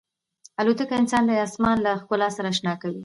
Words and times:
الوتکه 0.59 0.95
انسان 1.01 1.23
د 1.27 1.31
آسمان 1.47 1.77
له 1.85 1.91
ښکلا 2.01 2.27
سره 2.35 2.47
اشنا 2.53 2.73
کوي. 2.81 2.99